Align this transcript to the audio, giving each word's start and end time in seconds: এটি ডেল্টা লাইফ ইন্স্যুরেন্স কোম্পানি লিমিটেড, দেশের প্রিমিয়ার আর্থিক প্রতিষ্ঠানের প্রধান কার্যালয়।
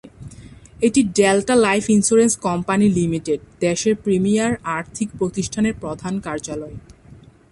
এটি 0.87 1.01
ডেল্টা 1.17 1.55
লাইফ 1.65 1.83
ইন্স্যুরেন্স 1.95 2.33
কোম্পানি 2.47 2.87
লিমিটেড, 2.97 3.39
দেশের 3.59 3.95
প্রিমিয়ার 4.03 4.51
আর্থিক 4.77 5.07
প্রতিষ্ঠানের 5.19 5.75
প্রধান 5.81 6.13
কার্যালয়। 6.25 6.75